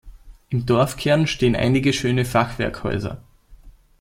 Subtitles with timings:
[0.49, 3.21] Im Dorfkern stehen einige schöne Fachwerkhäuser.